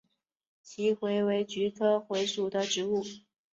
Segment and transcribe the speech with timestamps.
[0.63, 3.03] 奇蒿为菊科蒿属的植物。